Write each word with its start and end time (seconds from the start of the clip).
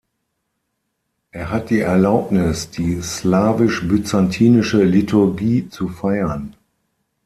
Er 1.29 1.51
hat 1.51 1.69
die 1.69 1.81
Erlaubnis, 1.81 2.71
die 2.71 2.99
slawisch-byzantinische 3.03 4.81
Liturgie 4.83 5.69
zu 5.69 5.89
feiern. 5.89 6.55